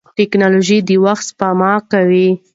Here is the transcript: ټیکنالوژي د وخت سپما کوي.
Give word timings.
ټیکنالوژي 0.17 0.77
د 0.89 0.91
وخت 1.05 1.23
سپما 1.29 1.73
کوي. 1.91 2.29